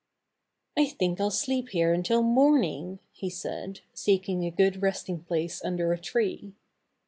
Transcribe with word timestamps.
"I 0.75 0.87
think 0.87 1.21
I'll 1.21 1.29
sleep 1.29 1.69
here 1.69 1.93
until 1.93 2.23
morning," 2.23 2.97
he 3.11 3.29
said, 3.29 3.81
seeking 3.93 4.43
a 4.43 4.49
good 4.49 4.81
resting 4.81 5.21
place 5.21 5.63
under 5.63 5.93
a 5.93 5.99
tree. 5.99 6.55